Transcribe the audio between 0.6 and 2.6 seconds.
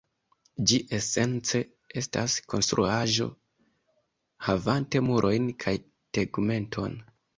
Ĝi esence estas